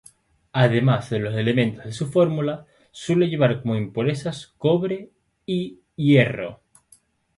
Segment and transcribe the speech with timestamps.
[0.53, 5.11] Además de los elementos de su fórmula, suele llevar como impurezas: cobre
[5.45, 6.59] y hierro.